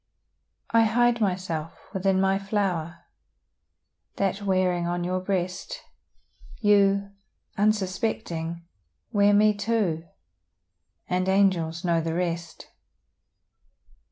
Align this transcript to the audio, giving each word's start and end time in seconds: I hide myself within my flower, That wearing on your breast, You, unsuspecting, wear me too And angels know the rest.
I 0.71 0.85
hide 0.85 1.21
myself 1.21 1.79
within 1.93 2.19
my 2.19 2.39
flower, 2.39 3.01
That 4.15 4.41
wearing 4.41 4.87
on 4.87 5.03
your 5.03 5.19
breast, 5.19 5.83
You, 6.59 7.11
unsuspecting, 7.55 8.65
wear 9.11 9.35
me 9.35 9.53
too 9.53 10.05
And 11.07 11.29
angels 11.29 11.85
know 11.85 12.01
the 12.01 12.15
rest. 12.15 12.69